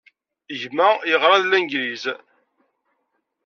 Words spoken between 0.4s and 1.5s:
Gma yeɣra deg